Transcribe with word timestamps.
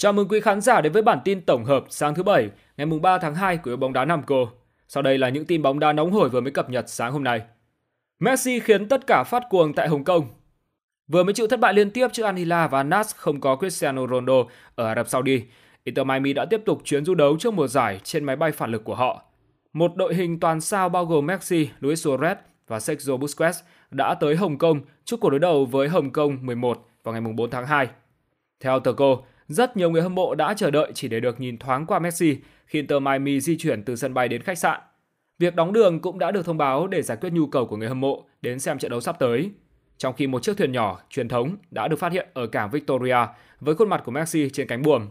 Chào 0.00 0.12
mừng 0.12 0.28
quý 0.28 0.40
khán 0.40 0.60
giả 0.60 0.80
đến 0.80 0.92
với 0.92 1.02
bản 1.02 1.18
tin 1.24 1.40
tổng 1.40 1.64
hợp 1.64 1.84
sáng 1.88 2.14
thứ 2.14 2.22
Bảy, 2.22 2.50
ngày 2.76 2.86
3 2.86 3.18
tháng 3.18 3.34
2 3.34 3.56
của 3.56 3.76
bóng 3.76 3.92
đá 3.92 4.04
Nam 4.04 4.22
Cô. 4.26 4.48
Sau 4.88 5.02
đây 5.02 5.18
là 5.18 5.28
những 5.28 5.44
tin 5.44 5.62
bóng 5.62 5.78
đá 5.78 5.92
nóng 5.92 6.12
hổi 6.12 6.28
vừa 6.28 6.40
mới 6.40 6.50
cập 6.50 6.70
nhật 6.70 6.84
sáng 6.88 7.12
hôm 7.12 7.24
nay. 7.24 7.42
Messi 8.18 8.60
khiến 8.60 8.88
tất 8.88 9.06
cả 9.06 9.24
phát 9.24 9.42
cuồng 9.50 9.72
tại 9.72 9.88
Hồng 9.88 10.04
Kông. 10.04 10.26
Vừa 11.08 11.22
mới 11.22 11.34
chịu 11.34 11.46
thất 11.46 11.60
bại 11.60 11.74
liên 11.74 11.90
tiếp 11.90 12.08
trước 12.12 12.22
Al 12.22 12.36
Hilal 12.36 12.68
và 12.68 12.82
Nas 12.82 13.14
không 13.16 13.40
có 13.40 13.56
Cristiano 13.56 14.06
Ronaldo 14.06 14.44
ở 14.74 14.86
Ả 14.86 14.94
Rập 14.94 15.08
Saudi, 15.08 15.42
Inter 15.84 16.06
Miami 16.06 16.32
đã 16.32 16.44
tiếp 16.44 16.62
tục 16.66 16.80
chuyến 16.84 17.04
du 17.04 17.14
đấu 17.14 17.36
trước 17.38 17.54
mùa 17.54 17.66
giải 17.66 18.00
trên 18.02 18.24
máy 18.24 18.36
bay 18.36 18.52
phản 18.52 18.70
lực 18.70 18.84
của 18.84 18.94
họ. 18.94 19.22
Một 19.72 19.96
đội 19.96 20.14
hình 20.14 20.40
toàn 20.40 20.60
sao 20.60 20.88
bao 20.88 21.04
gồm 21.04 21.26
Messi, 21.26 21.68
Luis 21.80 22.06
Suarez 22.06 22.36
và 22.66 22.80
Sergio 22.80 23.16
Busquets 23.16 23.58
đã 23.90 24.14
tới 24.14 24.36
Hồng 24.36 24.58
Kông 24.58 24.80
trước 25.04 25.20
cuộc 25.20 25.30
đối 25.30 25.40
đầu 25.40 25.64
với 25.66 25.88
Hồng 25.88 26.10
Kông 26.10 26.46
11 26.46 26.88
vào 27.02 27.12
ngày 27.12 27.32
4 27.36 27.50
tháng 27.50 27.66
2. 27.66 27.88
Theo 28.60 28.80
tờ 28.80 28.92
cô, 28.92 29.24
rất 29.50 29.76
nhiều 29.76 29.90
người 29.90 30.02
hâm 30.02 30.14
mộ 30.14 30.34
đã 30.34 30.54
chờ 30.54 30.70
đợi 30.70 30.92
chỉ 30.94 31.08
để 31.08 31.20
được 31.20 31.40
nhìn 31.40 31.58
thoáng 31.58 31.86
qua 31.86 31.98
Messi 31.98 32.36
khi 32.66 32.78
Inter 32.78 33.02
Miami 33.02 33.40
di 33.40 33.58
chuyển 33.58 33.82
từ 33.82 33.96
sân 33.96 34.14
bay 34.14 34.28
đến 34.28 34.42
khách 34.42 34.58
sạn. 34.58 34.80
Việc 35.38 35.54
đóng 35.54 35.72
đường 35.72 36.00
cũng 36.00 36.18
đã 36.18 36.30
được 36.30 36.46
thông 36.46 36.58
báo 36.58 36.86
để 36.86 37.02
giải 37.02 37.18
quyết 37.20 37.32
nhu 37.32 37.46
cầu 37.46 37.66
của 37.66 37.76
người 37.76 37.88
hâm 37.88 38.00
mộ 38.00 38.24
đến 38.42 38.58
xem 38.58 38.78
trận 38.78 38.90
đấu 38.90 39.00
sắp 39.00 39.16
tới. 39.18 39.50
Trong 39.98 40.14
khi 40.14 40.26
một 40.26 40.42
chiếc 40.42 40.56
thuyền 40.56 40.72
nhỏ 40.72 41.00
truyền 41.10 41.28
thống 41.28 41.56
đã 41.70 41.88
được 41.88 41.98
phát 41.98 42.12
hiện 42.12 42.28
ở 42.34 42.46
cảng 42.46 42.70
Victoria 42.70 43.16
với 43.60 43.74
khuôn 43.74 43.88
mặt 43.88 44.02
của 44.04 44.12
Messi 44.12 44.50
trên 44.50 44.66
cánh 44.66 44.82
buồm. 44.82 45.06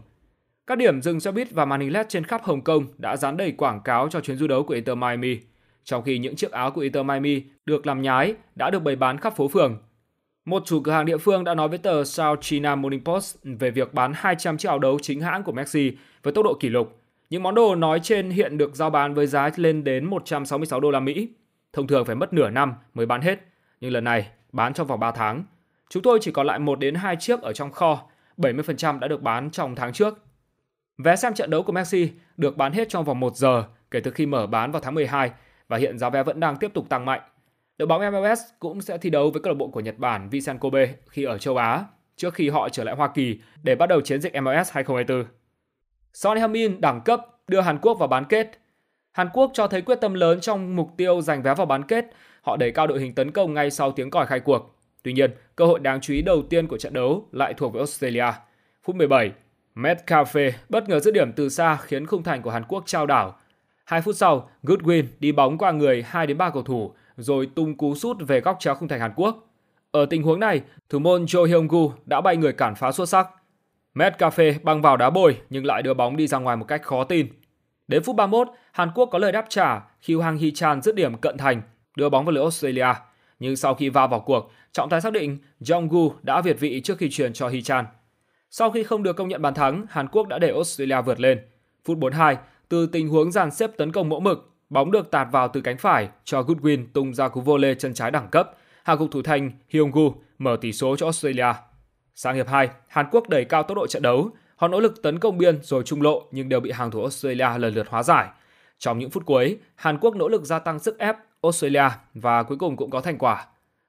Các 0.66 0.78
điểm 0.78 1.02
dừng 1.02 1.20
xe 1.20 1.32
buýt 1.32 1.50
và 1.50 1.64
màn 1.64 1.80
hình 1.80 1.92
LED 1.92 2.06
trên 2.08 2.24
khắp 2.24 2.42
Hồng 2.42 2.64
Kông 2.64 2.86
đã 2.98 3.16
dán 3.16 3.36
đầy 3.36 3.52
quảng 3.52 3.80
cáo 3.80 4.08
cho 4.08 4.20
chuyến 4.20 4.36
du 4.36 4.46
đấu 4.46 4.62
của 4.62 4.74
Inter 4.74 4.98
Miami, 4.98 5.38
trong 5.84 6.02
khi 6.02 6.18
những 6.18 6.36
chiếc 6.36 6.50
áo 6.50 6.70
của 6.70 6.80
Inter 6.80 7.06
Miami 7.06 7.42
được 7.66 7.86
làm 7.86 8.02
nhái 8.02 8.34
đã 8.54 8.70
được 8.70 8.82
bày 8.82 8.96
bán 8.96 9.18
khắp 9.18 9.36
phố 9.36 9.48
phường 9.48 9.78
một 10.44 10.62
chủ 10.66 10.80
cửa 10.80 10.92
hàng 10.92 11.06
địa 11.06 11.18
phương 11.18 11.44
đã 11.44 11.54
nói 11.54 11.68
với 11.68 11.78
tờ 11.78 12.04
South 12.04 12.40
China 12.40 12.74
Morning 12.74 13.04
Post 13.04 13.36
về 13.42 13.70
việc 13.70 13.94
bán 13.94 14.12
200 14.14 14.56
chiếc 14.56 14.68
áo 14.68 14.78
đấu 14.78 14.98
chính 15.02 15.20
hãng 15.20 15.42
của 15.42 15.52
Messi 15.52 15.92
với 16.22 16.32
tốc 16.32 16.44
độ 16.44 16.54
kỷ 16.60 16.68
lục. 16.68 17.00
Những 17.30 17.42
món 17.42 17.54
đồ 17.54 17.74
nói 17.74 18.00
trên 18.02 18.30
hiện 18.30 18.58
được 18.58 18.74
giao 18.74 18.90
bán 18.90 19.14
với 19.14 19.26
giá 19.26 19.50
lên 19.56 19.84
đến 19.84 20.04
166 20.04 20.80
đô 20.80 20.90
la 20.90 21.00
Mỹ. 21.00 21.28
Thông 21.72 21.86
thường 21.86 22.04
phải 22.04 22.16
mất 22.16 22.32
nửa 22.32 22.50
năm 22.50 22.74
mới 22.94 23.06
bán 23.06 23.20
hết, 23.20 23.38
nhưng 23.80 23.92
lần 23.92 24.04
này 24.04 24.28
bán 24.52 24.74
trong 24.74 24.86
vòng 24.86 25.00
3 25.00 25.10
tháng. 25.10 25.44
Chúng 25.90 26.02
tôi 26.02 26.18
chỉ 26.22 26.30
còn 26.30 26.46
lại 26.46 26.58
1 26.58 26.78
đến 26.78 26.94
2 26.94 27.16
chiếc 27.16 27.40
ở 27.42 27.52
trong 27.52 27.70
kho, 27.70 28.02
70% 28.36 28.98
đã 28.98 29.08
được 29.08 29.22
bán 29.22 29.50
trong 29.50 29.74
tháng 29.74 29.92
trước. 29.92 30.18
Vé 30.98 31.16
xem 31.16 31.34
trận 31.34 31.50
đấu 31.50 31.62
của 31.62 31.72
Messi 31.72 32.10
được 32.36 32.56
bán 32.56 32.72
hết 32.72 32.88
trong 32.88 33.04
vòng 33.04 33.20
1 33.20 33.36
giờ 33.36 33.64
kể 33.90 34.00
từ 34.00 34.10
khi 34.10 34.26
mở 34.26 34.46
bán 34.46 34.72
vào 34.72 34.82
tháng 34.82 34.94
12 34.94 35.30
và 35.68 35.76
hiện 35.76 35.98
giá 35.98 36.10
vé 36.10 36.22
vẫn 36.22 36.40
đang 36.40 36.56
tiếp 36.56 36.70
tục 36.74 36.88
tăng 36.88 37.04
mạnh. 37.04 37.20
Đội 37.80 37.86
bóng 37.86 38.12
MLS 38.12 38.40
cũng 38.58 38.80
sẽ 38.80 38.98
thi 38.98 39.10
đấu 39.10 39.30
với 39.30 39.42
câu 39.42 39.52
lạc 39.52 39.56
bộ 39.56 39.68
của 39.68 39.80
Nhật 39.80 39.98
Bản 39.98 40.28
Visan 40.28 40.58
Kobe 40.58 40.94
khi 41.08 41.24
ở 41.24 41.38
châu 41.38 41.56
Á 41.56 41.84
trước 42.16 42.34
khi 42.34 42.48
họ 42.48 42.68
trở 42.68 42.84
lại 42.84 42.94
Hoa 42.94 43.08
Kỳ 43.14 43.38
để 43.62 43.74
bắt 43.74 43.86
đầu 43.86 44.00
chiến 44.00 44.20
dịch 44.20 44.32
MLS 44.32 44.72
2024. 44.72 45.24
Son 46.12 46.38
Heung-min 46.38 46.80
đẳng 46.80 47.00
cấp 47.00 47.20
đưa 47.48 47.60
Hàn 47.60 47.78
Quốc 47.78 47.94
vào 47.94 48.08
bán 48.08 48.24
kết. 48.24 48.58
Hàn 49.12 49.28
Quốc 49.32 49.50
cho 49.54 49.66
thấy 49.66 49.82
quyết 49.82 50.00
tâm 50.00 50.14
lớn 50.14 50.40
trong 50.40 50.76
mục 50.76 50.90
tiêu 50.96 51.20
giành 51.20 51.42
vé 51.42 51.54
vào 51.54 51.66
bán 51.66 51.82
kết. 51.82 52.04
Họ 52.42 52.56
đẩy 52.56 52.70
cao 52.70 52.86
đội 52.86 53.00
hình 53.00 53.14
tấn 53.14 53.30
công 53.30 53.54
ngay 53.54 53.70
sau 53.70 53.92
tiếng 53.92 54.10
còi 54.10 54.26
khai 54.26 54.40
cuộc. 54.40 54.76
Tuy 55.02 55.12
nhiên, 55.12 55.30
cơ 55.56 55.66
hội 55.66 55.80
đáng 55.80 56.00
chú 56.00 56.14
ý 56.14 56.22
đầu 56.22 56.42
tiên 56.50 56.66
của 56.66 56.78
trận 56.78 56.92
đấu 56.92 57.28
lại 57.32 57.54
thuộc 57.54 57.72
về 57.72 57.78
Australia. 57.78 58.32
Phút 58.82 58.96
17, 58.96 59.32
Metcalfe 59.74 60.50
bất 60.68 60.88
ngờ 60.88 61.00
dứt 61.00 61.14
điểm 61.14 61.32
từ 61.32 61.48
xa 61.48 61.76
khiến 61.76 62.06
khung 62.06 62.22
thành 62.22 62.42
của 62.42 62.50
Hàn 62.50 62.64
Quốc 62.68 62.82
trao 62.86 63.06
đảo. 63.06 63.36
Hai 63.84 64.02
phút 64.02 64.16
sau, 64.16 64.50
Goodwin 64.62 65.04
đi 65.20 65.32
bóng 65.32 65.58
qua 65.58 65.72
người 65.72 66.02
2 66.02 66.26
đến 66.26 66.38
3 66.38 66.50
cầu 66.50 66.62
thủ 66.62 66.94
rồi 67.22 67.48
tung 67.54 67.76
cú 67.76 67.94
sút 67.94 68.16
về 68.20 68.40
góc 68.40 68.56
chéo 68.60 68.74
khung 68.74 68.88
thành 68.88 69.00
Hàn 69.00 69.12
Quốc. 69.16 69.46
Ở 69.90 70.06
tình 70.06 70.22
huống 70.22 70.40
này, 70.40 70.60
thủ 70.88 70.98
môn 70.98 71.24
Jo 71.24 71.44
Hyung-gu 71.44 71.92
đã 72.06 72.20
bay 72.20 72.36
người 72.36 72.52
cản 72.52 72.74
phá 72.74 72.92
xuất 72.92 73.08
sắc. 73.08 73.28
Metcalfe 73.94 74.54
băng 74.62 74.82
vào 74.82 74.96
đá 74.96 75.10
bồi 75.10 75.36
nhưng 75.50 75.66
lại 75.66 75.82
đưa 75.82 75.94
bóng 75.94 76.16
đi 76.16 76.26
ra 76.26 76.38
ngoài 76.38 76.56
một 76.56 76.64
cách 76.68 76.82
khó 76.82 77.04
tin. 77.04 77.26
Đến 77.88 78.02
phút 78.02 78.16
31, 78.16 78.48
Hàn 78.72 78.90
Quốc 78.94 79.08
có 79.12 79.18
lời 79.18 79.32
đáp 79.32 79.46
trả 79.48 79.80
khi 80.00 80.14
Hwang 80.14 80.38
Hee-chan 80.38 80.80
dứt 80.80 80.94
điểm 80.94 81.16
cận 81.16 81.38
thành, 81.38 81.62
đưa 81.96 82.08
bóng 82.08 82.24
vào 82.24 82.32
lưới 82.32 82.42
Australia. 82.42 82.86
Nhưng 83.38 83.56
sau 83.56 83.74
khi 83.74 83.88
va 83.88 84.06
vào 84.06 84.20
cuộc, 84.20 84.52
trọng 84.72 84.88
tài 84.88 85.00
xác 85.00 85.12
định 85.12 85.38
Jong-gu 85.60 86.12
đã 86.22 86.40
việt 86.40 86.60
vị 86.60 86.80
trước 86.84 86.98
khi 86.98 87.10
truyền 87.10 87.32
cho 87.32 87.48
Hee-chan. 87.48 87.84
Sau 88.50 88.70
khi 88.70 88.82
không 88.82 89.02
được 89.02 89.16
công 89.16 89.28
nhận 89.28 89.42
bàn 89.42 89.54
thắng, 89.54 89.86
Hàn 89.90 90.08
Quốc 90.08 90.28
đã 90.28 90.38
để 90.38 90.48
Australia 90.52 91.02
vượt 91.02 91.20
lên. 91.20 91.40
Phút 91.84 91.98
42, 91.98 92.36
từ 92.68 92.86
tình 92.86 93.08
huống 93.08 93.32
dàn 93.32 93.50
xếp 93.50 93.70
tấn 93.76 93.92
công 93.92 94.08
mẫu 94.08 94.20
mực, 94.20 94.49
Bóng 94.70 94.90
được 94.90 95.10
tạt 95.10 95.28
vào 95.32 95.48
từ 95.48 95.60
cánh 95.60 95.78
phải 95.78 96.08
cho 96.24 96.42
Goodwin 96.42 96.86
tung 96.92 97.14
ra 97.14 97.28
cú 97.28 97.40
vô 97.40 97.56
lê 97.56 97.74
chân 97.74 97.94
trái 97.94 98.10
đẳng 98.10 98.28
cấp. 98.28 98.50
Hàng 98.84 98.98
cục 98.98 99.10
thủ 99.10 99.22
thành 99.22 99.50
Hyung-gu 99.72 100.12
mở 100.38 100.56
tỷ 100.60 100.72
số 100.72 100.96
cho 100.96 101.06
Australia. 101.06 101.52
Sang 102.14 102.34
hiệp 102.34 102.48
2, 102.48 102.68
Hàn 102.88 103.06
Quốc 103.10 103.28
đẩy 103.28 103.44
cao 103.44 103.62
tốc 103.62 103.76
độ 103.76 103.86
trận 103.86 104.02
đấu. 104.02 104.30
Họ 104.56 104.68
nỗ 104.68 104.80
lực 104.80 105.02
tấn 105.02 105.18
công 105.18 105.38
biên 105.38 105.58
rồi 105.62 105.82
trung 105.82 106.02
lộ 106.02 106.22
nhưng 106.30 106.48
đều 106.48 106.60
bị 106.60 106.70
hàng 106.70 106.90
thủ 106.90 107.00
Australia 107.00 107.58
lần 107.58 107.74
lượt 107.74 107.88
hóa 107.88 108.02
giải. 108.02 108.28
Trong 108.78 108.98
những 108.98 109.10
phút 109.10 109.26
cuối, 109.26 109.58
Hàn 109.74 109.98
Quốc 109.98 110.16
nỗ 110.16 110.28
lực 110.28 110.42
gia 110.42 110.58
tăng 110.58 110.78
sức 110.78 110.98
ép 110.98 111.16
Australia 111.42 111.88
và 112.14 112.42
cuối 112.42 112.58
cùng 112.58 112.76
cũng 112.76 112.90
có 112.90 113.00
thành 113.00 113.18
quả. 113.18 113.46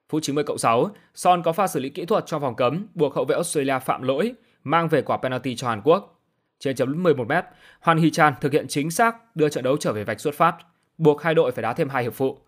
Phút 0.08 0.22
90 0.22 0.44
cộng 0.44 0.58
6, 0.58 0.90
Son 1.14 1.42
có 1.42 1.52
pha 1.52 1.66
xử 1.66 1.80
lý 1.80 1.88
kỹ 1.88 2.04
thuật 2.04 2.26
trong 2.26 2.40
vòng 2.40 2.56
cấm 2.56 2.86
buộc 2.94 3.14
hậu 3.14 3.24
vệ 3.24 3.34
Australia 3.34 3.78
phạm 3.78 4.02
lỗi, 4.02 4.34
mang 4.64 4.88
về 4.88 5.02
quả 5.02 5.16
penalty 5.16 5.56
cho 5.56 5.68
Hàn 5.68 5.80
Quốc. 5.84 6.20
Trên 6.58 6.76
chấm 6.76 7.02
11 7.02 7.28
m, 7.28 7.32
Hoàn 7.80 7.98
Hee 7.98 8.10
Chan 8.10 8.34
thực 8.40 8.52
hiện 8.52 8.68
chính 8.68 8.90
xác 8.90 9.36
đưa 9.36 9.48
trận 9.48 9.64
đấu 9.64 9.76
trở 9.76 9.92
về 9.92 10.04
vạch 10.04 10.20
xuất 10.20 10.34
phát 10.34 10.54
buộc 10.98 11.22
hai 11.22 11.34
đội 11.34 11.52
phải 11.52 11.62
đá 11.62 11.72
thêm 11.72 11.88
hai 11.88 12.02
hiệp 12.02 12.14
phụ. 12.14 12.38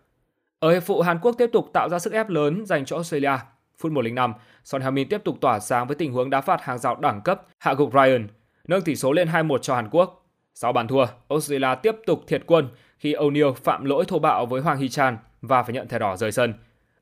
Ở 0.59 0.71
hiệp 0.71 0.83
phụ, 0.83 1.01
Hàn 1.01 1.19
Quốc 1.19 1.35
tiếp 1.37 1.49
tục 1.53 1.69
tạo 1.73 1.89
ra 1.89 1.99
sức 1.99 2.13
ép 2.13 2.29
lớn 2.29 2.65
dành 2.65 2.85
cho 2.85 2.95
Australia. 2.95 3.37
Phút 3.77 3.91
105, 3.91 4.33
Son 4.63 4.81
Heung-min 4.81 5.07
tiếp 5.09 5.21
tục 5.23 5.37
tỏa 5.41 5.59
sáng 5.59 5.87
với 5.87 5.95
tình 5.95 6.13
huống 6.13 6.29
đá 6.29 6.41
phạt 6.41 6.61
hàng 6.61 6.77
rào 6.77 6.95
đẳng 6.95 7.21
cấp 7.21 7.41
hạ 7.59 7.73
gục 7.73 7.93
Ryan, 7.93 8.27
nâng 8.67 8.81
tỷ 8.81 8.95
số 8.95 9.11
lên 9.11 9.27
2-1 9.27 9.57
cho 9.57 9.75
Hàn 9.75 9.89
Quốc. 9.89 10.25
Sau 10.53 10.73
bàn 10.73 10.87
thua, 10.87 11.05
Australia 11.29 11.75
tiếp 11.83 11.95
tục 12.05 12.23
thiệt 12.27 12.43
quân 12.45 12.67
khi 12.97 13.13
O'Neal 13.13 13.53
phạm 13.53 13.85
lỗi 13.85 14.05
thô 14.07 14.19
bạo 14.19 14.45
với 14.45 14.61
Hoàng 14.61 14.79
Hee-chan 14.79 15.17
và 15.41 15.63
phải 15.63 15.73
nhận 15.73 15.87
thẻ 15.87 15.99
đỏ 15.99 16.17
rời 16.17 16.31
sân. 16.31 16.53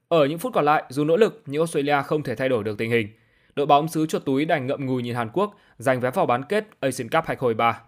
Ở 0.07 0.25
những 0.25 0.39
phút 0.39 0.53
còn 0.53 0.65
lại, 0.65 0.83
dù 0.89 1.03
nỗ 1.03 1.17
lực 1.17 1.41
nhưng 1.45 1.61
Australia 1.61 2.01
không 2.05 2.23
thể 2.23 2.35
thay 2.35 2.49
đổi 2.49 2.63
được 2.63 2.77
tình 2.77 2.91
hình. 2.91 3.07
Đội 3.55 3.65
bóng 3.65 3.87
xứ 3.87 4.05
chuột 4.05 4.25
túi 4.25 4.45
đành 4.45 4.67
ngậm 4.67 4.85
ngùi 4.85 5.03
nhìn 5.03 5.15
Hàn 5.15 5.29
Quốc 5.33 5.55
giành 5.77 5.99
vé 5.99 6.11
vào 6.11 6.25
bán 6.25 6.43
kết 6.43 6.67
Asian 6.79 7.09
Cup 7.09 7.25
2023. 7.25 7.81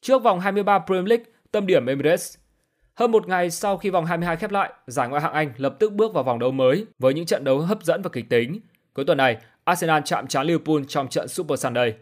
Trước 0.00 0.22
vòng 0.22 0.40
23 0.40 0.78
Premier 0.78 1.08
League, 1.08 1.24
tâm 1.52 1.66
điểm 1.66 1.86
Emirates, 1.86 2.38
hơn 3.02 3.10
một 3.10 3.28
ngày 3.28 3.50
sau 3.50 3.76
khi 3.76 3.90
vòng 3.90 4.06
22 4.06 4.36
khép 4.36 4.50
lại, 4.50 4.72
giải 4.86 5.08
Ngoại 5.08 5.22
hạng 5.22 5.32
Anh 5.32 5.52
lập 5.56 5.76
tức 5.78 5.92
bước 5.92 6.14
vào 6.14 6.24
vòng 6.24 6.38
đấu 6.38 6.50
mới 6.50 6.86
với 6.98 7.14
những 7.14 7.26
trận 7.26 7.44
đấu 7.44 7.58
hấp 7.58 7.82
dẫn 7.82 8.02
và 8.02 8.10
kịch 8.12 8.28
tính. 8.28 8.60
Cuối 8.94 9.04
tuần 9.04 9.18
này, 9.18 9.36
Arsenal 9.64 10.02
chạm 10.04 10.26
trán 10.26 10.46
Liverpool 10.46 10.82
trong 10.88 11.08
trận 11.08 11.28
Super 11.28 11.60
Sunday. 11.60 11.94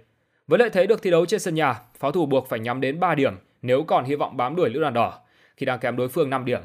Với 0.46 0.58
lợi 0.58 0.70
thế 0.70 0.86
được 0.86 1.02
thi 1.02 1.10
đấu 1.10 1.26
trên 1.26 1.40
sân 1.40 1.54
nhà, 1.54 1.80
pháo 1.98 2.12
thủ 2.12 2.26
buộc 2.26 2.48
phải 2.48 2.60
nhắm 2.60 2.80
đến 2.80 3.00
3 3.00 3.14
điểm 3.14 3.34
nếu 3.62 3.82
còn 3.82 4.04
hy 4.04 4.14
vọng 4.14 4.36
bám 4.36 4.56
đuổi 4.56 4.70
lữ 4.70 4.80
đoàn 4.80 4.94
đỏ 4.94 5.18
khi 5.56 5.66
đang 5.66 5.78
kém 5.78 5.96
đối 5.96 6.08
phương 6.08 6.30
5 6.30 6.44
điểm. 6.44 6.60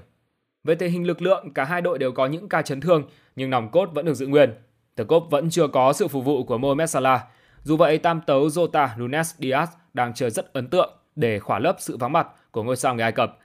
Về 0.63 0.75
tình 0.75 0.91
hình 0.91 1.07
lực 1.07 1.21
lượng, 1.21 1.53
cả 1.53 1.63
hai 1.63 1.81
đội 1.81 1.99
đều 1.99 2.11
có 2.11 2.25
những 2.25 2.49
ca 2.49 2.61
chấn 2.61 2.81
thương 2.81 3.03
nhưng 3.35 3.49
nòng 3.49 3.71
cốt 3.71 3.89
vẫn 3.93 4.05
được 4.05 4.13
giữ 4.13 4.27
nguyên. 4.27 4.53
Tờ 4.95 5.03
cốt 5.03 5.27
vẫn 5.29 5.49
chưa 5.49 5.67
có 5.67 5.93
sự 5.93 6.07
phục 6.07 6.25
vụ 6.25 6.43
của 6.43 6.57
Mohamed 6.57 6.89
Salah. 6.89 7.21
Dù 7.63 7.77
vậy, 7.77 7.97
tam 7.97 8.21
tấu 8.21 8.47
Jota 8.47 8.89
Lunes, 8.97 9.35
Diaz 9.39 9.67
đang 9.93 10.13
chơi 10.13 10.29
rất 10.29 10.53
ấn 10.53 10.67
tượng 10.67 10.93
để 11.15 11.39
khỏa 11.39 11.59
lấp 11.59 11.75
sự 11.79 11.97
vắng 11.97 12.13
mặt 12.13 12.27
của 12.51 12.63
ngôi 12.63 12.75
sao 12.75 12.95
người 12.95 13.03
Ai 13.03 13.11
Cập 13.11 13.37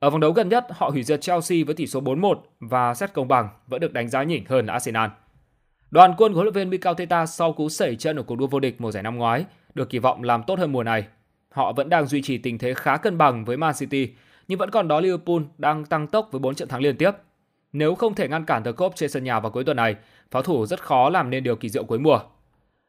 ở 0.00 0.10
vòng 0.10 0.20
đấu 0.20 0.32
gần 0.32 0.48
nhất, 0.48 0.66
họ 0.70 0.88
hủy 0.88 1.02
diệt 1.02 1.20
Chelsea 1.20 1.58
với 1.66 1.74
tỷ 1.74 1.86
số 1.86 2.00
4-1 2.00 2.34
và 2.60 2.94
xét 2.94 3.12
công 3.12 3.28
bằng 3.28 3.48
vẫn 3.66 3.80
được 3.80 3.92
đánh 3.92 4.08
giá 4.08 4.22
nhỉnh 4.22 4.44
hơn 4.48 4.66
Arsenal. 4.66 5.10
Đoàn 5.90 6.14
quân 6.16 6.32
của 6.32 6.36
huấn 6.36 6.44
luyện 6.44 6.54
viên 6.54 6.70
Mikel 6.70 6.88
Arteta 6.90 7.26
sau 7.26 7.52
cú 7.52 7.68
sẩy 7.68 7.96
chân 7.96 8.16
ở 8.16 8.22
cuộc 8.22 8.36
đua 8.36 8.46
vô 8.46 8.60
địch 8.60 8.80
mùa 8.80 8.90
giải 8.90 9.02
năm 9.02 9.16
ngoái 9.16 9.44
được 9.74 9.90
kỳ 9.90 9.98
vọng 9.98 10.22
làm 10.22 10.42
tốt 10.42 10.58
hơn 10.58 10.72
mùa 10.72 10.82
này. 10.82 11.06
Họ 11.50 11.72
vẫn 11.72 11.88
đang 11.88 12.06
duy 12.06 12.22
trì 12.22 12.38
tình 12.38 12.58
thế 12.58 12.74
khá 12.74 12.96
cân 12.96 13.18
bằng 13.18 13.44
với 13.44 13.56
Man 13.56 13.74
City, 13.78 14.08
nhưng 14.48 14.58
vẫn 14.58 14.70
còn 14.70 14.88
đó 14.88 15.00
Liverpool 15.00 15.42
đang 15.58 15.84
tăng 15.84 16.06
tốc 16.06 16.28
với 16.32 16.38
4 16.38 16.54
trận 16.54 16.68
thắng 16.68 16.80
liên 16.80 16.96
tiếp. 16.96 17.10
Nếu 17.72 17.94
không 17.94 18.14
thể 18.14 18.28
ngăn 18.28 18.44
cản 18.44 18.64
The 18.64 18.72
Cop 18.72 18.96
trên 18.96 19.10
sân 19.10 19.24
nhà 19.24 19.40
vào 19.40 19.52
cuối 19.52 19.64
tuần 19.64 19.76
này, 19.76 19.96
pháo 20.30 20.42
thủ 20.42 20.66
rất 20.66 20.82
khó 20.82 21.10
làm 21.10 21.30
nên 21.30 21.44
điều 21.44 21.56
kỳ 21.56 21.68
diệu 21.68 21.84
cuối 21.84 21.98
mùa. 21.98 22.20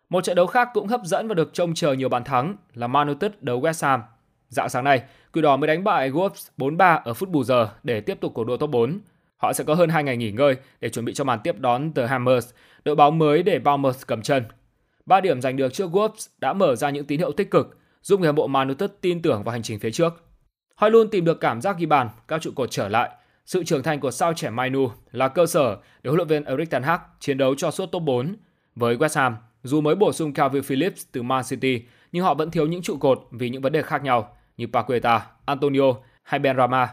Một 0.09 0.23
trận 0.23 0.35
đấu 0.35 0.47
khác 0.47 0.69
cũng 0.73 0.87
hấp 0.87 1.01
dẫn 1.03 1.27
và 1.27 1.33
được 1.33 1.53
trông 1.53 1.73
chờ 1.73 1.93
nhiều 1.93 2.09
bàn 2.09 2.23
thắng 2.23 2.55
là 2.73 2.87
Man 2.87 3.07
United 3.07 3.31
đấu 3.41 3.61
West 3.61 3.87
Ham 3.87 4.01
Dạng 4.51 4.69
sáng 4.69 4.83
nay, 4.83 5.01
Quỷ 5.33 5.41
đỏ 5.41 5.57
mới 5.57 5.67
đánh 5.67 5.83
bại 5.83 6.11
Wolves 6.11 6.49
4-3 6.57 7.01
ở 7.03 7.13
phút 7.13 7.29
bù 7.29 7.43
giờ 7.43 7.69
để 7.83 8.01
tiếp 8.01 8.17
tục 8.21 8.31
cuộc 8.33 8.43
đua 8.43 8.57
top 8.57 8.69
4. 8.69 8.99
Họ 9.37 9.53
sẽ 9.53 9.63
có 9.63 9.75
hơn 9.75 9.89
2 9.89 10.03
ngày 10.03 10.17
nghỉ 10.17 10.31
ngơi 10.31 10.55
để 10.81 10.89
chuẩn 10.89 11.05
bị 11.05 11.13
cho 11.13 11.23
màn 11.23 11.39
tiếp 11.43 11.59
đón 11.59 11.93
The 11.93 12.07
Hammers, 12.07 12.49
đội 12.85 12.95
bóng 12.95 13.19
mới 13.19 13.43
để 13.43 13.59
Bournemouth 13.59 14.07
cầm 14.07 14.21
chân. 14.21 14.43
Ba 15.05 15.21
điểm 15.21 15.41
giành 15.41 15.57
được 15.57 15.73
trước 15.73 15.91
Wolves 15.91 16.27
đã 16.39 16.53
mở 16.53 16.75
ra 16.75 16.89
những 16.89 17.05
tín 17.05 17.19
hiệu 17.19 17.31
tích 17.31 17.51
cực, 17.51 17.77
giúp 18.01 18.19
người 18.19 18.27
hâm 18.27 18.35
mộ 18.35 18.47
Man 18.47 18.67
United 18.67 18.89
tin 19.01 19.21
tưởng 19.21 19.43
vào 19.43 19.51
hành 19.51 19.61
trình 19.61 19.79
phía 19.79 19.91
trước. 19.91 20.23
Họ 20.75 20.89
luôn 20.89 21.09
tìm 21.09 21.25
được 21.25 21.39
cảm 21.39 21.61
giác 21.61 21.77
ghi 21.77 21.85
bàn, 21.85 22.09
các 22.27 22.41
trụ 22.41 22.51
cột 22.55 22.71
trở 22.71 22.87
lại. 22.87 23.09
Sự 23.45 23.63
trưởng 23.63 23.83
thành 23.83 23.99
của 23.99 24.11
sao 24.11 24.33
trẻ 24.33 24.49
Mainu 24.49 24.89
là 25.11 25.27
cơ 25.27 25.45
sở 25.45 25.77
để 26.03 26.09
huấn 26.09 26.17
luyện 26.17 26.27
viên 26.27 26.43
Erik 26.45 26.69
ten 26.69 26.83
Hag 26.83 26.99
chiến 27.19 27.37
đấu 27.37 27.55
cho 27.55 27.71
suốt 27.71 27.85
top 27.85 28.03
4. 28.03 28.35
Với 28.75 28.97
West 28.97 29.21
Ham, 29.21 29.35
dù 29.63 29.81
mới 29.81 29.95
bổ 29.95 30.11
sung 30.11 30.33
Calvin 30.33 30.63
Phillips 30.63 31.05
từ 31.11 31.21
Man 31.23 31.43
City, 31.49 31.81
nhưng 32.11 32.23
họ 32.23 32.33
vẫn 32.33 32.51
thiếu 32.51 32.67
những 32.67 32.81
trụ 32.81 32.97
cột 32.97 33.27
vì 33.31 33.49
những 33.49 33.61
vấn 33.61 33.73
đề 33.73 33.81
khác 33.81 34.03
nhau 34.03 34.37
như 34.61 34.67
Paqueta, 34.73 35.25
Antonio 35.45 35.93
hay 36.23 36.39
Benrahma. 36.39 36.89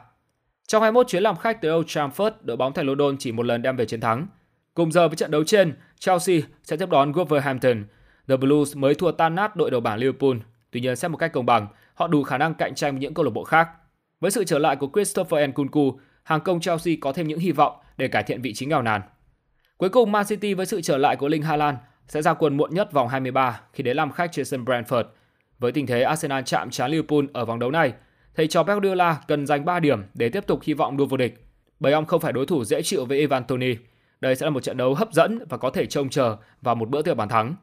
Trong 0.66 0.82
21 0.82 1.08
chuyến 1.08 1.22
làm 1.22 1.36
khách 1.36 1.62
tới 1.62 1.72
Old 1.72 1.86
Trafford, 1.86 2.30
đội 2.40 2.56
bóng 2.56 2.72
thành 2.72 2.86
London 2.86 3.16
chỉ 3.18 3.32
một 3.32 3.42
lần 3.42 3.62
đem 3.62 3.76
về 3.76 3.86
chiến 3.86 4.00
thắng. 4.00 4.26
Cùng 4.74 4.92
giờ 4.92 5.08
với 5.08 5.16
trận 5.16 5.30
đấu 5.30 5.44
trên, 5.44 5.74
Chelsea 5.98 6.40
sẽ 6.62 6.76
tiếp 6.76 6.88
đón 6.90 7.12
Wolverhampton. 7.12 7.84
The 8.28 8.36
Blues 8.36 8.76
mới 8.76 8.94
thua 8.94 9.12
tan 9.12 9.34
nát 9.34 9.56
đội 9.56 9.70
đầu 9.70 9.80
bảng 9.80 9.98
Liverpool, 9.98 10.36
tuy 10.70 10.80
nhiên 10.80 10.96
xét 10.96 11.10
một 11.10 11.16
cách 11.16 11.32
công 11.32 11.46
bằng, 11.46 11.66
họ 11.94 12.06
đủ 12.06 12.22
khả 12.22 12.38
năng 12.38 12.54
cạnh 12.54 12.74
tranh 12.74 12.92
với 12.92 13.00
những 13.00 13.14
câu 13.14 13.24
lạc 13.24 13.30
bộ 13.30 13.44
khác. 13.44 13.68
Với 14.20 14.30
sự 14.30 14.44
trở 14.44 14.58
lại 14.58 14.76
của 14.76 14.90
Christopher 14.94 15.50
Nkunku, 15.50 15.98
hàng 16.22 16.40
công 16.40 16.60
Chelsea 16.60 16.94
có 17.00 17.12
thêm 17.12 17.28
những 17.28 17.38
hy 17.38 17.52
vọng 17.52 17.76
để 17.96 18.08
cải 18.08 18.22
thiện 18.22 18.42
vị 18.42 18.54
trí 18.54 18.66
nghèo 18.66 18.82
nàn. 18.82 19.02
Cuối 19.76 19.88
cùng 19.88 20.12
Man 20.12 20.26
City 20.26 20.54
với 20.54 20.66
sự 20.66 20.80
trở 20.80 20.96
lại 20.98 21.16
của 21.16 21.28
Linh 21.28 21.42
Haaland 21.42 21.78
sẽ 22.08 22.22
ra 22.22 22.34
quân 22.34 22.56
muộn 22.56 22.74
nhất 22.74 22.92
vòng 22.92 23.08
23 23.08 23.60
khi 23.72 23.82
đến 23.82 23.96
làm 23.96 24.12
khách 24.12 24.32
trên 24.32 24.44
sân 24.44 24.64
Brentford. 24.64 25.04
Với 25.58 25.72
tình 25.72 25.86
thế 25.86 26.02
Arsenal 26.02 26.42
chạm 26.46 26.70
trán 26.70 26.90
Liverpool 26.90 27.24
ở 27.32 27.44
vòng 27.44 27.58
đấu 27.58 27.70
này, 27.70 27.92
thầy 28.34 28.46
trò 28.46 28.62
Pep 28.62 28.74
Guardiola 28.74 29.20
cần 29.28 29.46
giành 29.46 29.64
3 29.64 29.80
điểm 29.80 30.02
để 30.14 30.28
tiếp 30.28 30.46
tục 30.46 30.60
hy 30.62 30.74
vọng 30.74 30.96
đua 30.96 31.06
vô 31.06 31.16
địch. 31.16 31.44
Bởi 31.80 31.92
ông 31.92 32.06
không 32.06 32.20
phải 32.20 32.32
đối 32.32 32.46
thủ 32.46 32.64
dễ 32.64 32.82
chịu 32.82 33.04
với 33.04 33.18
Ivan 33.18 33.44
Toni. 33.44 33.74
Đây 34.20 34.36
sẽ 34.36 34.46
là 34.46 34.50
một 34.50 34.62
trận 34.62 34.76
đấu 34.76 34.94
hấp 34.94 35.12
dẫn 35.12 35.38
và 35.48 35.56
có 35.56 35.70
thể 35.70 35.86
trông 35.86 36.08
chờ 36.08 36.36
vào 36.62 36.74
một 36.74 36.88
bữa 36.88 37.02
tiệc 37.02 37.16
bàn 37.16 37.28
thắng. 37.28 37.54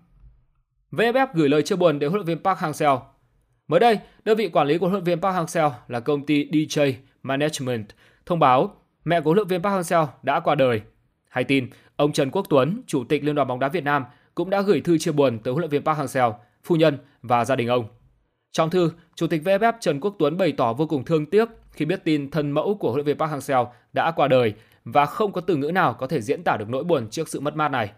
VFF 0.92 1.28
gửi 1.34 1.50
lời 1.50 1.62
chia 1.62 1.76
buồn 1.76 2.00
đến 2.00 2.10
huấn 2.10 2.18
luyện 2.18 2.26
viên 2.26 2.44
Park 2.44 2.60
Hang-seo. 2.60 3.00
Mới 3.68 3.80
đây, 3.80 4.00
đơn 4.26 4.38
vị 4.38 4.50
quản 4.50 4.68
lý 4.68 4.78
của 4.78 4.88
huấn 4.88 4.94
luyện 4.94 5.04
viên 5.04 5.22
Park 5.22 5.36
Hang-seo 5.36 5.72
là 5.88 6.00
công 6.00 6.26
ty 6.26 6.46
DJ 6.52 6.94
Management 7.24 7.86
thông 8.26 8.40
báo 8.40 8.76
mẹ 9.06 9.22
của 9.22 9.30
huấn 9.30 9.36
luyện 9.36 9.48
viên 9.48 9.62
Park 9.62 9.74
Hang-seo 9.74 10.08
đã 10.24 10.40
qua 10.40 10.56
đời. 10.56 10.82
Hay 11.30 11.44
tin, 11.44 11.70
ông 11.96 12.12
Trần 12.12 12.32
Quốc 12.32 12.46
Tuấn, 12.50 12.82
chủ 12.88 13.04
tịch 13.04 13.24
Liên 13.24 13.36
đoàn 13.36 13.48
bóng 13.48 13.60
đá 13.60 13.70
Việt 13.70 13.84
Nam 13.84 14.06
cũng 14.36 14.50
đã 14.50 14.62
gửi 14.62 14.82
thư 14.82 14.98
chia 14.98 15.12
buồn 15.12 15.40
tới 15.40 15.54
huấn 15.54 15.62
luyện 15.62 15.72
viên 15.72 15.84
Park 15.84 16.00
Hang-seo, 16.00 16.34
phu 16.66 16.76
nhân 16.76 16.98
và 17.22 17.46
gia 17.46 17.56
đình 17.56 17.68
ông. 17.68 17.88
Trong 18.52 18.70
thư, 18.70 18.92
Chủ 19.16 19.28
tịch 19.28 19.42
VFF 19.44 19.74
Trần 19.80 20.00
Quốc 20.00 20.16
Tuấn 20.20 20.38
bày 20.38 20.52
tỏ 20.52 20.74
vô 20.74 20.88
cùng 20.88 21.06
thương 21.06 21.26
tiếc 21.26 21.50
khi 21.72 21.86
biết 21.86 22.04
tin 22.04 22.32
thân 22.32 22.52
mẫu 22.52 22.78
của 22.80 22.92
huấn 22.92 22.98
luyện 22.98 23.06
viên 23.06 23.18
Park 23.18 23.32
Hang-seo 23.32 23.68
đã 23.94 24.12
qua 24.12 24.28
đời 24.28 24.54
và 24.86 25.06
không 25.06 25.32
có 25.32 25.42
từ 25.42 25.56
ngữ 25.56 25.72
nào 25.72 25.94
có 25.94 26.08
thể 26.08 26.22
diễn 26.22 26.44
tả 26.44 26.58
được 26.58 26.70
nỗi 26.70 26.84
buồn 26.84 27.08
trước 27.10 27.30
sự 27.30 27.40
mất 27.40 27.56
mát 27.56 27.68
này. 27.68 27.92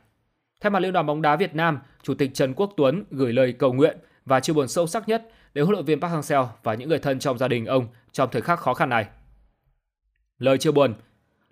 Thay 0.61 0.69
mặt 0.69 0.79
Liên 0.79 0.93
đoàn 0.93 1.05
bóng 1.05 1.21
đá 1.21 1.35
Việt 1.35 1.55
Nam, 1.55 1.79
Chủ 2.03 2.13
tịch 2.13 2.31
Trần 2.33 2.53
Quốc 2.53 2.73
Tuấn 2.77 3.03
gửi 3.11 3.33
lời 3.33 3.51
cầu 3.51 3.73
nguyện 3.73 3.97
và 4.25 4.39
chia 4.39 4.53
buồn 4.53 4.67
sâu 4.67 4.87
sắc 4.87 5.09
nhất 5.09 5.29
đến 5.53 5.65
huấn 5.65 5.73
luyện 5.73 5.85
viên 5.85 6.01
Park 6.01 6.13
Hang-seo 6.13 6.47
và 6.63 6.73
những 6.73 6.89
người 6.89 6.99
thân 6.99 7.19
trong 7.19 7.37
gia 7.37 7.47
đình 7.47 7.65
ông 7.65 7.87
trong 8.11 8.29
thời 8.31 8.41
khắc 8.41 8.59
khó 8.59 8.73
khăn 8.73 8.89
này. 8.89 9.05
Lời 10.37 10.57
chia 10.57 10.71
buồn 10.71 10.93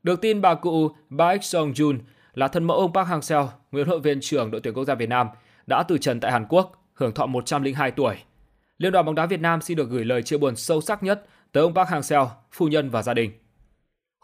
Được 0.03 0.21
tin 0.21 0.41
bà 0.41 0.55
cụ 0.55 0.89
Baek 1.09 1.43
Song 1.43 1.71
Jun 1.71 1.99
là 2.33 2.47
thân 2.47 2.63
mẫu 2.63 2.77
ông 2.77 2.93
Park 2.93 3.07
Hang-seo, 3.07 3.47
nguyên 3.71 3.85
huấn 3.85 3.89
luyện 3.89 4.01
viên 4.01 4.19
trưởng 4.21 4.51
đội 4.51 4.61
tuyển 4.61 4.73
quốc 4.73 4.85
gia 4.85 4.95
Việt 4.95 5.09
Nam, 5.09 5.27
đã 5.67 5.83
từ 5.83 5.97
trần 5.97 6.19
tại 6.19 6.31
Hàn 6.31 6.45
Quốc, 6.49 6.84
hưởng 6.95 7.13
thọ 7.13 7.25
102 7.25 7.91
tuổi. 7.91 8.15
Liên 8.77 8.91
đoàn 8.91 9.05
bóng 9.05 9.15
đá 9.15 9.25
Việt 9.25 9.39
Nam 9.39 9.61
xin 9.61 9.77
được 9.77 9.89
gửi 9.89 10.05
lời 10.05 10.23
chia 10.23 10.37
buồn 10.37 10.55
sâu 10.55 10.81
sắc 10.81 11.03
nhất 11.03 11.25
tới 11.51 11.63
ông 11.63 11.73
Park 11.73 11.89
Hang-seo, 11.89 12.27
phu 12.51 12.67
nhân 12.67 12.89
và 12.89 13.01
gia 13.01 13.13
đình. 13.13 13.31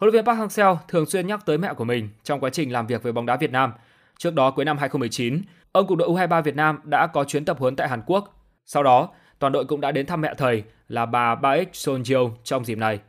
Huấn 0.00 0.12
luyện 0.12 0.24
viên 0.24 0.24
Park 0.24 0.40
Hang-seo 0.40 0.76
thường 0.88 1.06
xuyên 1.06 1.26
nhắc 1.26 1.46
tới 1.46 1.58
mẹ 1.58 1.74
của 1.74 1.84
mình 1.84 2.08
trong 2.22 2.40
quá 2.40 2.50
trình 2.50 2.72
làm 2.72 2.86
việc 2.86 3.02
với 3.02 3.12
bóng 3.12 3.26
đá 3.26 3.36
Việt 3.36 3.50
Nam. 3.50 3.72
Trước 4.18 4.34
đó 4.34 4.50
cuối 4.50 4.64
năm 4.64 4.78
2019, 4.78 5.42
ông 5.72 5.86
cùng 5.86 5.98
đội 5.98 6.08
U23 6.08 6.42
Việt 6.42 6.56
Nam 6.56 6.78
đã 6.84 7.06
có 7.06 7.24
chuyến 7.24 7.44
tập 7.44 7.56
huấn 7.60 7.76
tại 7.76 7.88
Hàn 7.88 8.02
Quốc. 8.06 8.46
Sau 8.64 8.82
đó, 8.82 9.08
toàn 9.38 9.52
đội 9.52 9.64
cũng 9.64 9.80
đã 9.80 9.92
đến 9.92 10.06
thăm 10.06 10.20
mẹ 10.20 10.34
thầy 10.38 10.62
là 10.88 11.06
bà 11.06 11.34
Baek 11.34 11.72
Sonjeo 11.72 12.30
trong 12.44 12.64
dịp 12.64 12.78
này. 12.78 13.00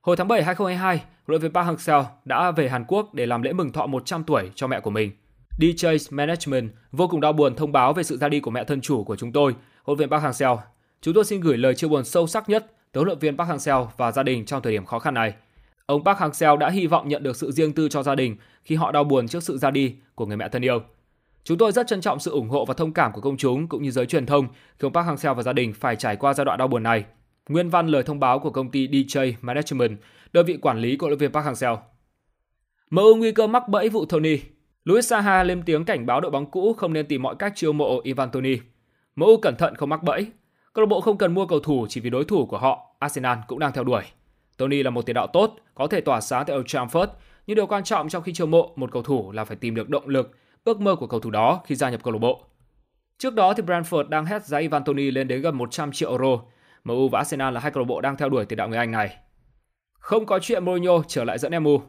Hồi 0.00 0.16
tháng 0.16 0.28
7 0.28 0.42
2022, 0.42 0.96
huấn 0.96 1.06
luyện 1.26 1.40
viên 1.40 1.52
Park 1.52 1.68
Hang-seo 1.68 2.04
đã 2.24 2.50
về 2.50 2.68
Hàn 2.68 2.84
Quốc 2.88 3.14
để 3.14 3.26
làm 3.26 3.42
lễ 3.42 3.52
mừng 3.52 3.72
thọ 3.72 3.86
100 3.86 4.24
tuổi 4.24 4.50
cho 4.54 4.66
mẹ 4.66 4.80
của 4.80 4.90
mình. 4.90 5.10
DJ 5.58 5.98
Management 6.10 6.70
vô 6.92 7.08
cùng 7.08 7.20
đau 7.20 7.32
buồn 7.32 7.56
thông 7.56 7.72
báo 7.72 7.92
về 7.92 8.02
sự 8.02 8.16
ra 8.16 8.28
đi 8.28 8.40
của 8.40 8.50
mẹ 8.50 8.64
thân 8.64 8.80
chủ 8.80 9.04
của 9.04 9.16
chúng 9.16 9.32
tôi, 9.32 9.54
huấn 9.84 9.98
luyện 9.98 9.98
viên 9.98 10.10
Park 10.10 10.24
Hang-seo. 10.24 10.58
Chúng 11.00 11.14
tôi 11.14 11.24
xin 11.24 11.40
gửi 11.40 11.56
lời 11.56 11.74
chia 11.74 11.88
buồn 11.88 12.04
sâu 12.04 12.26
sắc 12.26 12.48
nhất 12.48 12.72
tới 12.92 13.00
huấn 13.00 13.06
luyện 13.06 13.18
viên 13.18 13.36
Park 13.36 13.50
Hang-seo 13.50 13.86
và 13.96 14.12
gia 14.12 14.22
đình 14.22 14.44
trong 14.44 14.62
thời 14.62 14.72
điểm 14.72 14.84
khó 14.84 14.98
khăn 14.98 15.14
này. 15.14 15.34
Ông 15.86 16.04
Park 16.04 16.18
Hang-seo 16.18 16.56
đã 16.56 16.70
hy 16.70 16.86
vọng 16.86 17.08
nhận 17.08 17.22
được 17.22 17.36
sự 17.36 17.52
riêng 17.52 17.72
tư 17.72 17.88
cho 17.88 18.02
gia 18.02 18.14
đình 18.14 18.36
khi 18.64 18.74
họ 18.74 18.92
đau 18.92 19.04
buồn 19.04 19.28
trước 19.28 19.42
sự 19.42 19.58
ra 19.58 19.70
đi 19.70 19.94
của 20.14 20.26
người 20.26 20.36
mẹ 20.36 20.48
thân 20.48 20.64
yêu. 20.64 20.80
Chúng 21.44 21.58
tôi 21.58 21.72
rất 21.72 21.86
trân 21.86 22.00
trọng 22.00 22.20
sự 22.20 22.30
ủng 22.30 22.48
hộ 22.48 22.64
và 22.64 22.74
thông 22.74 22.92
cảm 22.92 23.12
của 23.12 23.20
công 23.20 23.36
chúng 23.36 23.68
cũng 23.68 23.82
như 23.82 23.90
giới 23.90 24.06
truyền 24.06 24.26
thông 24.26 24.46
khi 24.48 24.86
ông 24.86 24.92
Park 24.92 25.06
Hang-seo 25.06 25.34
và 25.34 25.42
gia 25.42 25.52
đình 25.52 25.72
phải 25.72 25.96
trải 25.96 26.16
qua 26.16 26.34
giai 26.34 26.44
đoạn 26.44 26.58
đau 26.58 26.68
buồn 26.68 26.82
này. 26.82 27.04
Nguyên 27.48 27.70
văn 27.70 27.86
lời 27.86 28.02
thông 28.02 28.20
báo 28.20 28.38
của 28.38 28.50
công 28.50 28.70
ty 28.70 28.88
DJ 28.88 29.32
Management, 29.40 29.98
đơn 30.32 30.46
vị 30.46 30.56
quản 30.56 30.78
lý 30.78 30.96
của 30.96 31.06
huấn 31.06 31.10
luyện 31.10 31.18
viên 31.18 31.32
Park 31.32 31.46
Hang-seo. 31.46 31.78
MU 32.90 33.14
nguy 33.14 33.32
cơ 33.32 33.46
mắc 33.46 33.68
bẫy 33.68 33.88
vụ 33.88 34.04
Tony. 34.04 34.38
Luis 34.84 35.08
Saha 35.08 35.42
lên 35.42 35.62
tiếng 35.62 35.84
cảnh 35.84 36.06
báo 36.06 36.20
đội 36.20 36.30
bóng 36.30 36.50
cũ 36.50 36.74
không 36.78 36.92
nên 36.92 37.06
tìm 37.06 37.22
mọi 37.22 37.34
cách 37.38 37.52
chiêu 37.56 37.72
mộ 37.72 38.00
Ivan 38.02 38.30
Toni. 38.30 38.56
MU 39.16 39.36
cẩn 39.42 39.56
thận 39.56 39.74
không 39.74 39.88
mắc 39.88 40.02
bẫy. 40.02 40.26
Câu 40.72 40.84
lạc 40.84 40.86
bộ 40.88 41.00
không 41.00 41.18
cần 41.18 41.34
mua 41.34 41.46
cầu 41.46 41.60
thủ 41.60 41.86
chỉ 41.88 42.00
vì 42.00 42.10
đối 42.10 42.24
thủ 42.24 42.46
của 42.46 42.58
họ, 42.58 42.96
Arsenal 42.98 43.38
cũng 43.46 43.58
đang 43.58 43.72
theo 43.72 43.84
đuổi. 43.84 44.02
Tony 44.56 44.82
là 44.82 44.90
một 44.90 45.06
tiền 45.06 45.14
đạo 45.14 45.26
tốt, 45.26 45.56
có 45.74 45.86
thể 45.86 46.00
tỏa 46.00 46.20
sáng 46.20 46.44
tại 46.46 46.56
Old 46.56 46.66
Trafford, 46.66 47.06
nhưng 47.46 47.56
điều 47.56 47.66
quan 47.66 47.84
trọng 47.84 48.08
trong 48.08 48.22
khi 48.22 48.32
chiêu 48.32 48.46
mộ 48.46 48.72
một 48.76 48.92
cầu 48.92 49.02
thủ 49.02 49.32
là 49.32 49.44
phải 49.44 49.56
tìm 49.56 49.74
được 49.74 49.88
động 49.88 50.08
lực, 50.08 50.30
ước 50.64 50.80
mơ 50.80 50.96
của 50.96 51.06
cầu 51.06 51.20
thủ 51.20 51.30
đó 51.30 51.60
khi 51.66 51.74
gia 51.74 51.90
nhập 51.90 52.00
câu 52.04 52.12
lạc 52.12 52.18
bộ. 52.18 52.44
Trước 53.18 53.34
đó 53.34 53.54
thì 53.54 53.62
Brentford 53.62 54.08
đang 54.08 54.26
hét 54.26 54.44
giá 54.44 54.58
Ivan 54.58 54.84
Tony 54.84 55.10
lên 55.10 55.28
đến 55.28 55.40
gần 55.40 55.58
100 55.58 55.92
triệu 55.92 56.10
euro. 56.10 56.38
MU 56.84 57.08
và 57.08 57.18
Arsenal 57.18 57.54
là 57.54 57.60
hai 57.60 57.70
câu 57.70 57.82
lạc 57.82 57.86
bộ 57.88 58.00
đang 58.00 58.16
theo 58.16 58.28
đuổi 58.28 58.44
tiền 58.44 58.56
đạo 58.56 58.68
người 58.68 58.78
Anh 58.78 58.90
này. 58.90 59.16
Không 59.98 60.26
có 60.26 60.38
chuyện 60.38 60.64
Mourinho 60.64 61.02
trở 61.08 61.24
lại 61.24 61.38
dẫn 61.38 61.62
MU. 61.62 61.80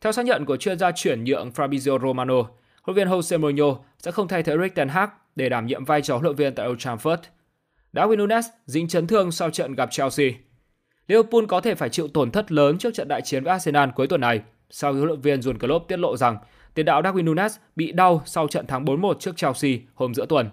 Theo 0.00 0.12
xác 0.12 0.24
nhận 0.24 0.44
của 0.44 0.56
chuyên 0.56 0.78
gia 0.78 0.92
chuyển 0.92 1.24
nhượng 1.24 1.50
Fabrizio 1.50 1.98
Romano, 1.98 2.34
huấn 2.82 2.96
luyện 2.96 3.08
viên 3.08 3.18
Jose 3.18 3.40
Mourinho 3.40 3.76
sẽ 3.98 4.10
không 4.10 4.28
thay 4.28 4.42
thế 4.42 4.52
Erik 4.52 4.74
ten 4.74 4.88
Hag 4.88 5.08
để 5.36 5.48
đảm 5.48 5.66
nhiệm 5.66 5.84
vai 5.84 6.02
trò 6.02 6.14
huấn 6.14 6.24
luyện 6.24 6.36
viên 6.36 6.54
tại 6.54 6.68
Old 6.68 6.86
Trafford. 6.86 7.16
Darwin 7.92 8.16
Nunes 8.16 8.46
dính 8.66 8.88
chấn 8.88 9.06
thương 9.06 9.32
sau 9.32 9.50
trận 9.50 9.74
gặp 9.74 9.88
Chelsea. 9.90 10.26
Liverpool 11.08 11.44
có 11.48 11.60
thể 11.60 11.74
phải 11.74 11.88
chịu 11.88 12.08
tổn 12.08 12.30
thất 12.30 12.52
lớn 12.52 12.78
trước 12.78 12.94
trận 12.94 13.08
đại 13.08 13.22
chiến 13.22 13.44
với 13.44 13.50
Arsenal 13.50 13.88
cuối 13.94 14.06
tuần 14.06 14.20
này 14.20 14.40
sau 14.70 14.92
khi 14.92 14.98
huấn 14.98 15.08
luyện 15.08 15.20
viên 15.20 15.40
Jurgen 15.40 15.58
Klopp 15.58 15.88
tiết 15.88 15.98
lộ 15.98 16.16
rằng 16.16 16.38
tiền 16.74 16.86
đạo 16.86 17.02
Darwin 17.02 17.24
Nunes 17.24 17.56
bị 17.76 17.92
đau 17.92 18.22
sau 18.24 18.48
trận 18.48 18.66
thắng 18.66 18.84
4-1 18.84 19.14
trước 19.14 19.36
Chelsea 19.36 19.72
hôm 19.94 20.14
giữa 20.14 20.26
tuần. 20.26 20.50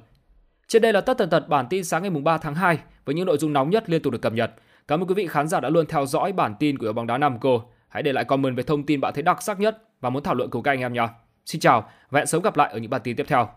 Trên 0.68 0.82
đây 0.82 0.94
là 0.94 1.02
tất 1.02 1.18
tần 1.18 1.30
tật 1.30 1.48
bản 1.48 1.68
tin 1.70 1.84
sáng 1.84 2.02
ngày 2.02 2.22
3 2.24 2.38
tháng 2.38 2.56
2 2.56 2.78
với 3.06 3.16
những 3.16 3.26
nội 3.26 3.38
dung 3.38 3.54
nóng 3.54 3.70
nhất 3.70 3.90
liên 3.90 4.02
tục 4.02 4.14
được 4.14 4.22
cập 4.22 4.34
nhật. 4.34 4.52
Cảm 4.88 5.02
ơn 5.02 5.08
quý 5.08 5.14
vị 5.14 5.28
khán 5.28 5.48
giả 5.48 5.60
đã 5.60 5.70
luôn 5.70 5.86
theo 5.86 6.06
dõi 6.06 6.32
bản 6.32 6.56
tin 6.60 6.78
của 6.78 6.94
bóng 6.94 7.08
đá 7.08 7.18
Nam 7.18 7.38
Cô. 7.42 7.64
Hãy 7.90 8.04
để 8.04 8.14
lại 8.14 8.26
comment 8.26 8.58
về 8.58 8.64
thông 8.64 8.86
tin 8.86 9.02
bạn 9.02 9.14
thấy 9.14 9.24
đặc 9.24 9.42
sắc 9.42 9.60
nhất 9.60 9.84
và 10.02 10.10
muốn 10.10 10.24
thảo 10.24 10.36
luận 10.36 10.50
cùng 10.50 10.64
các 10.64 10.72
anh 10.72 10.80
em 10.80 10.94
nhé. 10.94 11.08
Xin 11.46 11.62
chào 11.62 11.90
và 12.10 12.20
hẹn 12.20 12.28
sớm 12.28 12.42
gặp 12.42 12.58
lại 12.58 12.70
ở 12.72 12.78
những 12.80 12.90
bản 12.90 13.02
tin 13.04 13.16
tiếp 13.16 13.26
theo. 13.28 13.50